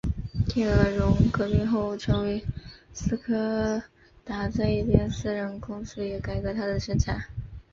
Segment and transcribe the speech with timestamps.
[0.49, 2.43] 天鹅绒革命后成为
[2.91, 3.83] 斯柯
[4.25, 7.25] 达在一边私人公司也改革它的生产。